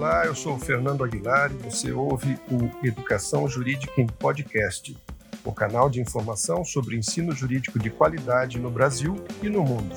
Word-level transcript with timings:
Olá, 0.00 0.24
eu 0.24 0.34
sou 0.34 0.54
o 0.54 0.58
Fernando 0.58 1.04
Aguilar 1.04 1.52
e 1.52 1.62
você 1.62 1.92
ouve 1.92 2.38
o 2.50 2.86
Educação 2.86 3.46
Jurídica 3.46 4.00
em 4.00 4.06
Podcast, 4.06 4.96
o 5.44 5.52
canal 5.52 5.90
de 5.90 6.00
informação 6.00 6.64
sobre 6.64 6.96
ensino 6.96 7.32
jurídico 7.32 7.78
de 7.78 7.90
qualidade 7.90 8.58
no 8.58 8.70
Brasil 8.70 9.22
e 9.42 9.50
no 9.50 9.62
mundo. 9.62 9.94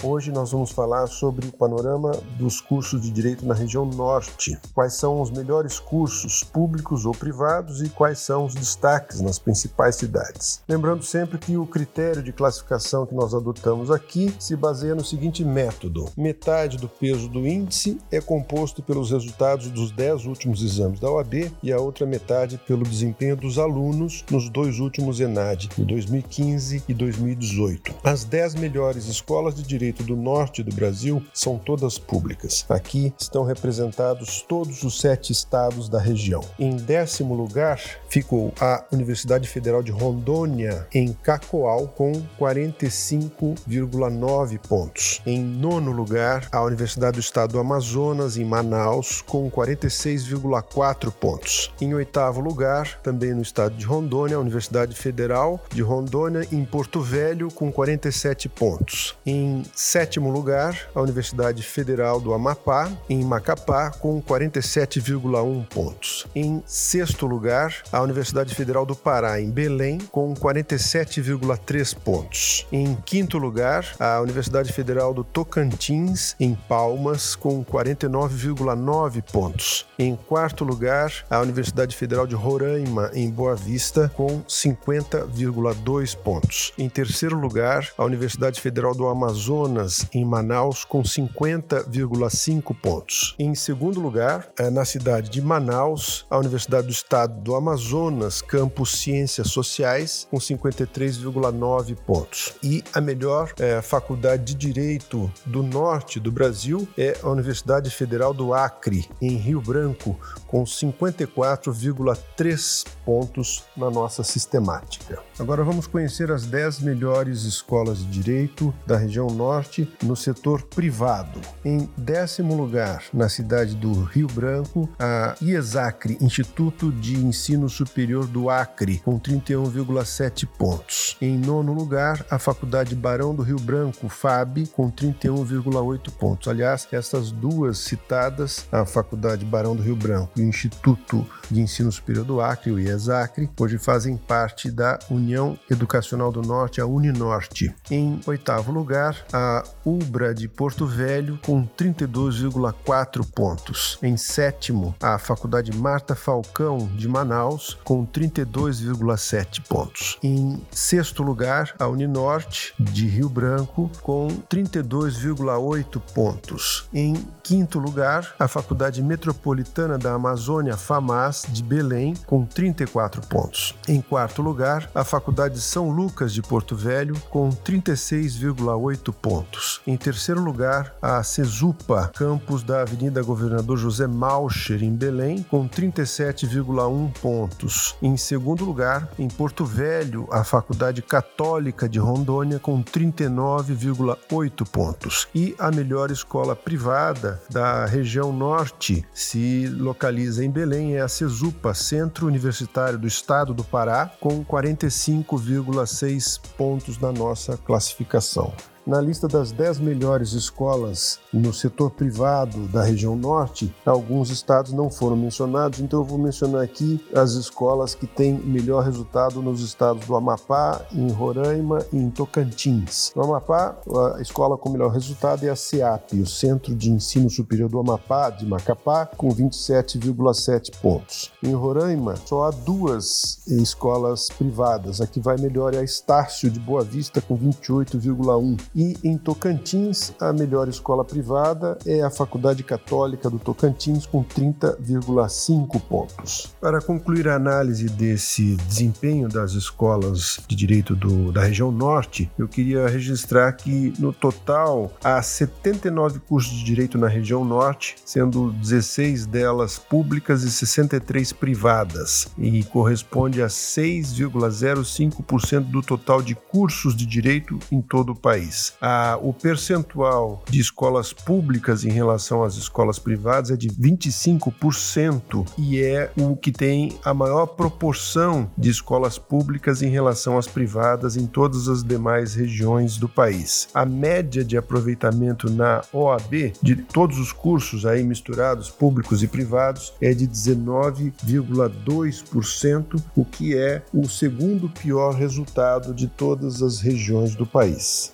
Hoje 0.00 0.30
nós 0.30 0.52
vamos 0.52 0.70
falar 0.70 1.08
sobre 1.08 1.48
o 1.48 1.52
panorama 1.52 2.12
dos 2.38 2.60
cursos 2.60 3.02
de 3.02 3.10
direito 3.10 3.44
na 3.44 3.52
região 3.52 3.84
norte. 3.84 4.56
Quais 4.72 4.92
são 4.92 5.20
os 5.20 5.28
melhores 5.28 5.80
cursos 5.80 6.44
públicos 6.44 7.04
ou 7.04 7.12
privados 7.12 7.82
e 7.82 7.88
quais 7.88 8.20
são 8.20 8.44
os 8.44 8.54
destaques 8.54 9.20
nas 9.20 9.40
principais 9.40 9.96
cidades. 9.96 10.62
Lembrando 10.68 11.02
sempre 11.02 11.36
que 11.36 11.56
o 11.56 11.66
critério 11.66 12.22
de 12.22 12.32
classificação 12.32 13.06
que 13.06 13.14
nós 13.14 13.34
adotamos 13.34 13.90
aqui 13.90 14.32
se 14.38 14.54
baseia 14.54 14.94
no 14.94 15.04
seguinte 15.04 15.44
método: 15.44 16.08
metade 16.16 16.76
do 16.76 16.88
peso 16.88 17.28
do 17.28 17.44
índice 17.44 17.98
é 18.08 18.20
composto 18.20 18.80
pelos 18.80 19.10
resultados 19.10 19.68
dos 19.68 19.90
10 19.90 20.26
últimos 20.26 20.62
exames 20.62 21.00
da 21.00 21.10
OAB 21.10 21.50
e 21.60 21.72
a 21.72 21.80
outra 21.80 22.06
metade 22.06 22.60
pelo 22.68 22.84
desempenho 22.84 23.34
dos 23.34 23.58
alunos 23.58 24.24
nos 24.30 24.48
dois 24.48 24.78
últimos 24.78 25.18
ENAD, 25.18 25.70
de 25.76 25.84
2015 25.84 26.84
e 26.88 26.94
2018. 26.94 27.96
As 28.04 28.22
10 28.22 28.54
melhores 28.54 29.06
escolas 29.06 29.56
de 29.56 29.64
direito 29.64 29.87
direito 29.88 30.04
do 30.04 30.16
norte 30.16 30.62
do 30.62 30.74
Brasil 30.74 31.22
são 31.32 31.56
todas 31.58 31.98
públicas. 31.98 32.66
Aqui 32.68 33.14
estão 33.18 33.44
representados 33.44 34.42
todos 34.42 34.82
os 34.82 35.00
sete 35.00 35.32
estados 35.32 35.88
da 35.88 35.98
região. 35.98 36.42
Em 36.58 36.76
décimo 36.76 37.34
lugar 37.34 37.80
ficou 38.08 38.52
a 38.60 38.84
Universidade 38.92 39.48
Federal 39.48 39.82
de 39.82 39.90
Rondônia, 39.90 40.86
em 40.92 41.10
Cacoal, 41.12 41.88
com 41.88 42.12
45,9 42.38 44.58
pontos. 44.58 45.22
Em 45.24 45.40
nono 45.40 45.90
lugar, 45.90 46.46
a 46.52 46.62
Universidade 46.62 47.14
do 47.14 47.20
Estado 47.20 47.52
do 47.52 47.58
Amazonas, 47.58 48.36
em 48.36 48.44
Manaus, 48.44 49.22
com 49.22 49.50
46,4 49.50 51.10
pontos. 51.10 51.72
Em 51.80 51.94
oitavo 51.94 52.40
lugar, 52.40 53.00
também 53.02 53.32
no 53.32 53.40
estado 53.42 53.74
de 53.74 53.86
Rondônia, 53.86 54.36
a 54.36 54.40
Universidade 54.40 54.94
Federal 54.94 55.62
de 55.72 55.80
Rondônia, 55.82 56.46
em 56.52 56.64
Porto 56.64 57.00
Velho, 57.00 57.50
com 57.50 57.72
47 57.72 58.48
pontos. 58.48 59.16
Em 59.24 59.62
sétimo 59.78 60.28
lugar, 60.28 60.76
a 60.92 61.00
Universidade 61.00 61.62
Federal 61.62 62.20
do 62.20 62.34
Amapá, 62.34 62.90
em 63.08 63.22
Macapá, 63.22 63.92
com 63.92 64.20
47,1 64.20 65.68
pontos. 65.68 66.26
Em 66.34 66.60
sexto 66.66 67.28
lugar, 67.28 67.72
a 67.92 68.02
Universidade 68.02 68.56
Federal 68.56 68.84
do 68.84 68.96
Pará, 68.96 69.40
em 69.40 69.48
Belém, 69.48 69.98
com 70.10 70.34
47,3 70.34 71.94
pontos. 71.94 72.66
Em 72.72 72.96
quinto 73.06 73.38
lugar, 73.38 73.86
a 74.00 74.20
Universidade 74.20 74.72
Federal 74.72 75.14
do 75.14 75.22
Tocantins, 75.22 76.34
em 76.40 76.56
Palmas, 76.56 77.36
com 77.36 77.64
49,9 77.64 79.22
pontos. 79.30 79.86
Em 79.96 80.16
quarto 80.16 80.64
lugar, 80.64 81.12
a 81.30 81.38
Universidade 81.38 81.94
Federal 81.94 82.26
de 82.26 82.34
Roraima, 82.34 83.12
em 83.14 83.30
Boa 83.30 83.54
Vista, 83.54 84.10
com 84.16 84.42
50,2 84.42 86.16
pontos. 86.16 86.72
Em 86.76 86.88
terceiro 86.88 87.38
lugar, 87.38 87.88
a 87.96 88.04
Universidade 88.04 88.60
Federal 88.60 88.92
do 88.92 89.06
Amazonas, 89.06 89.67
Amazonas, 89.68 90.06
em 90.14 90.24
Manaus, 90.24 90.84
com 90.84 91.02
50,5 91.02 92.74
pontos. 92.74 93.34
Em 93.38 93.54
segundo 93.54 94.00
lugar, 94.00 94.48
é 94.58 94.70
na 94.70 94.82
cidade 94.84 95.28
de 95.28 95.42
Manaus, 95.42 96.24
a 96.30 96.38
Universidade 96.38 96.86
do 96.86 96.92
Estado 96.92 97.38
do 97.40 97.54
Amazonas, 97.54 98.40
campus 98.40 98.98
Ciências 98.98 99.50
Sociais, 99.50 100.26
com 100.30 100.38
53,9 100.38 101.96
pontos. 101.96 102.54
E 102.62 102.82
a 102.94 103.00
melhor 103.00 103.52
é, 103.58 103.82
faculdade 103.82 104.44
de 104.44 104.54
Direito 104.54 105.30
do 105.44 105.62
norte 105.62 106.18
do 106.18 106.32
Brasil 106.32 106.88
é 106.96 107.18
a 107.22 107.28
Universidade 107.28 107.90
Federal 107.90 108.32
do 108.32 108.54
Acre, 108.54 109.06
em 109.20 109.36
Rio 109.36 109.60
Branco, 109.60 110.18
com 110.46 110.64
54,3 110.64 112.86
pontos 113.04 113.64
na 113.76 113.90
nossa 113.90 114.24
sistemática. 114.24 115.18
Agora 115.38 115.62
vamos 115.62 115.86
conhecer 115.86 116.32
as 116.32 116.46
10 116.46 116.80
melhores 116.80 117.42
escolas 117.42 117.98
de 117.98 118.06
direito 118.06 118.72
da 118.86 118.96
região 118.96 119.26
norte 119.28 119.57
forte 119.58 119.88
no 120.04 120.14
setor 120.14 120.62
privado. 120.62 121.40
Em 121.64 121.88
décimo 121.96 122.54
lugar, 122.56 123.02
na 123.12 123.28
cidade 123.28 123.74
do 123.74 124.04
Rio 124.04 124.28
Branco, 124.28 124.88
a 124.98 125.34
IESACRE, 125.42 126.16
Instituto 126.20 126.92
de 126.92 127.16
Ensino 127.16 127.68
Superior 127.68 128.26
do 128.26 128.48
Acre, 128.48 128.98
com 129.04 129.18
31,7 129.18 130.46
pontos. 130.46 131.16
Em 131.20 131.36
nono 131.36 131.72
lugar, 131.72 132.24
a 132.30 132.38
Faculdade 132.38 132.94
Barão 132.94 133.34
do 133.34 133.42
Rio 133.42 133.58
Branco, 133.58 134.08
FAB, 134.08 134.68
com 134.68 134.90
31,8 134.90 136.10
pontos. 136.12 136.46
Aliás, 136.46 136.86
essas 136.92 137.32
duas 137.32 137.78
citadas, 137.78 138.66
a 138.70 138.84
Faculdade 138.86 139.44
Barão 139.44 139.74
do 139.74 139.82
Rio 139.82 139.96
Branco 139.96 140.30
e 140.36 140.42
o 140.42 140.48
Instituto 140.48 141.26
de 141.50 141.60
Ensino 141.60 141.90
Superior 141.90 142.24
do 142.24 142.40
Acre, 142.40 142.70
o 142.70 142.78
IESACRE, 142.78 143.50
hoje 143.58 143.78
fazem 143.78 144.16
parte 144.16 144.70
da 144.70 144.98
União 145.10 145.58
Educacional 145.70 146.30
do 146.30 146.42
Norte, 146.42 146.80
a 146.80 146.86
Uninorte. 146.86 147.74
Em 147.90 148.20
oitavo 148.26 148.72
lugar, 148.72 149.16
a 149.32 149.62
Ubra 149.84 150.34
de 150.34 150.48
Porto 150.48 150.86
Velho 150.86 151.38
com 151.44 151.66
32,4 151.66 153.24
pontos. 153.32 153.98
Em 154.02 154.16
sétimo, 154.16 154.94
a 155.02 155.18
Faculdade 155.18 155.76
Marta 155.76 156.14
Falcão 156.14 156.88
de 156.96 157.08
Manaus 157.08 157.78
com 157.84 158.06
32,7 158.06 159.62
pontos. 159.68 160.18
Em 160.22 160.60
sexto 160.70 161.22
lugar, 161.22 161.74
a 161.78 161.86
Uninorte 161.86 162.74
de 162.78 163.06
Rio 163.06 163.28
Branco 163.28 163.90
com 164.02 164.28
32,8 164.48 166.00
pontos. 166.14 166.88
Em 166.92 167.14
quinto 167.42 167.78
lugar, 167.78 168.34
a 168.38 168.48
Faculdade 168.48 169.02
Metropolitana 169.02 169.98
da 169.98 170.12
Amazônia 170.12 170.76
FAMAS 170.76 171.37
de 171.50 171.62
Belém 171.62 172.14
com 172.26 172.44
34 172.44 173.20
pontos. 173.26 173.74
Em 173.86 174.00
quarto 174.00 174.42
lugar, 174.42 174.90
a 174.94 175.04
Faculdade 175.04 175.60
São 175.60 175.90
Lucas 175.90 176.32
de 176.32 176.42
Porto 176.42 176.74
Velho 176.74 177.14
com 177.30 177.50
36,8 177.50 179.12
pontos. 179.12 179.80
Em 179.86 179.96
terceiro 179.96 180.42
lugar, 180.42 180.94
a 181.00 181.22
Cesupa, 181.22 182.10
campus 182.14 182.62
da 182.62 182.82
Avenida 182.82 183.22
Governador 183.22 183.76
José 183.76 184.06
Malcher, 184.06 184.82
em 184.82 184.94
Belém, 184.94 185.42
com 185.42 185.68
37,1 185.68 187.12
pontos. 187.20 187.96
Em 188.02 188.16
segundo 188.16 188.64
lugar, 188.64 189.08
em 189.18 189.28
Porto 189.28 189.64
Velho, 189.64 190.28
a 190.30 190.44
Faculdade 190.44 191.02
Católica 191.02 191.88
de 191.88 191.98
Rondônia, 191.98 192.58
com 192.58 192.82
39,8 192.82 194.68
pontos. 194.68 195.28
E 195.34 195.54
a 195.58 195.70
melhor 195.70 196.10
escola 196.10 196.56
privada 196.56 197.40
da 197.50 197.86
região 197.86 198.32
norte 198.32 199.04
se 199.12 199.66
localiza 199.66 200.44
em 200.44 200.50
Belém, 200.50 200.96
é 200.96 201.00
a 201.00 201.08
Cesupa, 201.08 201.27
Centro 201.74 202.26
Universitário 202.26 202.98
do 202.98 203.06
Estado 203.06 203.54
do 203.54 203.62
Pará, 203.64 204.10
com 204.20 204.44
45,6 204.44 206.40
pontos 206.56 206.98
na 206.98 207.12
nossa 207.12 207.56
classificação. 207.56 208.52
Na 208.88 209.02
lista 209.02 209.28
das 209.28 209.52
10 209.52 209.80
melhores 209.80 210.32
escolas 210.32 211.20
no 211.30 211.52
setor 211.52 211.90
privado 211.90 212.66
da 212.68 212.82
região 212.82 213.14
norte, 213.14 213.70
alguns 213.84 214.30
estados 214.30 214.72
não 214.72 214.88
foram 214.88 215.14
mencionados, 215.14 215.78
então 215.80 216.00
eu 216.00 216.04
vou 216.06 216.16
mencionar 216.16 216.62
aqui 216.62 216.98
as 217.14 217.32
escolas 217.32 217.94
que 217.94 218.06
têm 218.06 218.32
melhor 218.32 218.82
resultado 218.82 219.42
nos 219.42 219.60
estados 219.60 220.06
do 220.06 220.16
Amapá, 220.16 220.80
em 220.90 221.10
Roraima 221.10 221.84
e 221.92 221.98
em 221.98 222.08
Tocantins. 222.08 223.12
No 223.14 223.24
Amapá, 223.24 223.76
a 224.16 224.22
escola 224.22 224.56
com 224.56 224.70
melhor 224.70 224.90
resultado 224.90 225.44
é 225.44 225.50
a 225.50 225.56
CEAP, 225.56 226.14
o 226.22 226.26
Centro 226.26 226.74
de 226.74 226.90
Ensino 226.90 227.28
Superior 227.28 227.68
do 227.68 227.78
Amapá, 227.78 228.30
de 228.30 228.46
Macapá, 228.46 229.04
com 229.04 229.28
27,7 229.28 230.74
pontos. 230.80 231.30
Em 231.42 231.52
Roraima, 231.52 232.16
só 232.24 232.44
há 232.44 232.50
duas 232.50 233.46
escolas 233.46 234.28
privadas. 234.30 235.02
A 235.02 235.06
que 235.06 235.20
vai 235.20 235.36
melhor 235.36 235.74
é 235.74 235.80
a 235.80 235.84
Estácio 235.84 236.50
de 236.50 236.58
Boa 236.58 236.82
Vista, 236.82 237.20
com 237.20 237.36
28,1 237.36 238.56
e 238.78 238.96
em 239.02 239.18
Tocantins, 239.18 240.14
a 240.20 240.32
melhor 240.32 240.68
escola 240.68 241.04
privada 241.04 241.76
é 241.84 242.00
a 242.00 242.10
Faculdade 242.10 242.62
Católica 242.62 243.28
do 243.28 243.36
Tocantins, 243.36 244.06
com 244.06 244.22
30,5 244.22 245.80
pontos. 245.80 246.54
Para 246.60 246.80
concluir 246.80 247.26
a 247.26 247.34
análise 247.34 247.88
desse 247.88 248.54
desempenho 248.68 249.28
das 249.28 249.54
escolas 249.54 250.38
de 250.46 250.54
direito 250.54 250.94
do, 250.94 251.32
da 251.32 251.42
região 251.42 251.72
norte, 251.72 252.30
eu 252.38 252.46
queria 252.46 252.86
registrar 252.86 253.50
que, 253.54 253.92
no 253.98 254.12
total, 254.12 254.92
há 255.02 255.20
79 255.20 256.20
cursos 256.20 256.52
de 256.52 256.62
direito 256.62 256.96
na 256.96 257.08
região 257.08 257.44
norte, 257.44 257.96
sendo 258.04 258.52
16 258.52 259.26
delas 259.26 259.76
públicas 259.76 260.44
e 260.44 260.52
63 260.52 261.32
privadas, 261.32 262.28
e 262.38 262.62
corresponde 262.62 263.42
a 263.42 263.48
6,05% 263.48 265.64
do 265.64 265.82
total 265.82 266.22
de 266.22 266.36
cursos 266.36 266.94
de 266.94 267.04
direito 267.04 267.58
em 267.72 267.82
todo 267.82 268.12
o 268.12 268.16
país. 268.16 268.67
País. 268.68 268.74
Ah, 268.80 269.18
o 269.20 269.32
percentual 269.32 270.42
de 270.48 270.60
escolas 270.60 271.12
públicas 271.12 271.84
em 271.84 271.90
relação 271.90 272.42
às 272.42 272.56
escolas 272.56 272.98
privadas 272.98 273.50
é 273.50 273.56
de 273.56 273.68
25% 273.68 275.46
e 275.56 275.80
é 275.80 276.10
o 276.16 276.34
que 276.36 276.50
tem 276.52 276.98
a 277.04 277.14
maior 277.14 277.46
proporção 277.46 278.50
de 278.56 278.70
escolas 278.70 279.18
públicas 279.18 279.82
em 279.82 279.88
relação 279.88 280.38
às 280.38 280.46
privadas 280.46 281.16
em 281.16 281.26
todas 281.26 281.66
as 281.68 281.84
demais 281.84 282.34
regiões 282.34 282.96
do 282.96 283.08
país. 283.08 283.68
A 283.74 283.84
média 283.84 284.44
de 284.44 284.56
aproveitamento 284.56 285.50
na 285.50 285.82
OAB 285.92 286.52
de 286.62 286.76
todos 286.76 287.18
os 287.18 287.32
cursos 287.32 287.84
aí 287.86 288.02
misturados, 288.02 288.70
públicos 288.70 289.22
e 289.22 289.28
privados, 289.28 289.92
é 290.00 290.14
de 290.14 290.26
19,2%, 290.26 293.02
o 293.16 293.24
que 293.24 293.56
é 293.56 293.82
o 293.92 294.08
segundo 294.08 294.68
pior 294.68 295.14
resultado 295.14 295.94
de 295.94 296.08
todas 296.08 296.62
as 296.62 296.80
regiões 296.80 297.34
do 297.34 297.46
país. 297.46 298.12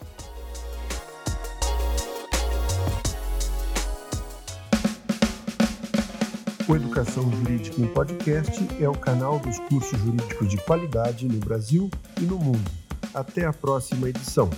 O 6.66 6.74
Educação 6.74 7.30
Jurídica 7.30 7.78
em 7.78 7.86
Podcast 7.86 8.66
é 8.80 8.88
o 8.88 8.94
canal 8.94 9.38
dos 9.38 9.58
cursos 9.58 9.98
jurídicos 10.00 10.48
de 10.48 10.56
qualidade 10.56 11.28
no 11.28 11.38
Brasil 11.38 11.90
e 12.18 12.22
no 12.22 12.38
mundo. 12.38 12.70
Até 13.12 13.44
a 13.44 13.52
próxima 13.52 14.08
edição. 14.08 14.48